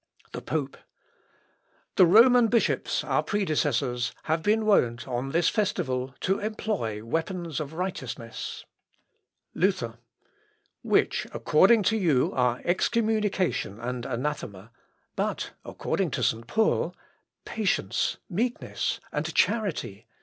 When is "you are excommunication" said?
11.97-13.79